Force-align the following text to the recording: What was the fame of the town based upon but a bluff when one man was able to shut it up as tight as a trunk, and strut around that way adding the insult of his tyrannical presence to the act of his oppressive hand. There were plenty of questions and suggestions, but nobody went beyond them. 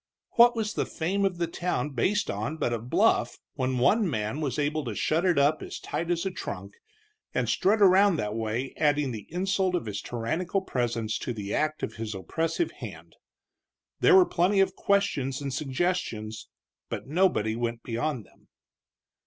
What 0.31 0.55
was 0.55 0.73
the 0.73 0.87
fame 0.87 1.25
of 1.25 1.37
the 1.37 1.45
town 1.45 1.91
based 1.91 2.31
upon 2.31 2.57
but 2.57 2.73
a 2.73 2.79
bluff 2.79 3.37
when 3.53 3.77
one 3.77 4.09
man 4.09 4.41
was 4.41 4.57
able 4.57 4.83
to 4.85 4.95
shut 4.95 5.23
it 5.25 5.37
up 5.37 5.61
as 5.61 5.79
tight 5.79 6.09
as 6.09 6.25
a 6.25 6.31
trunk, 6.31 6.73
and 7.35 7.47
strut 7.47 7.83
around 7.83 8.15
that 8.15 8.33
way 8.33 8.73
adding 8.77 9.11
the 9.11 9.27
insult 9.31 9.75
of 9.75 9.85
his 9.85 10.01
tyrannical 10.01 10.61
presence 10.61 11.19
to 11.19 11.33
the 11.33 11.53
act 11.53 11.83
of 11.83 11.97
his 11.97 12.15
oppressive 12.15 12.71
hand. 12.71 13.15
There 13.99 14.15
were 14.15 14.25
plenty 14.25 14.59
of 14.59 14.75
questions 14.75 15.39
and 15.39 15.53
suggestions, 15.53 16.47
but 16.89 17.05
nobody 17.05 17.55
went 17.55 17.83
beyond 17.83 18.25
them. 18.25 18.47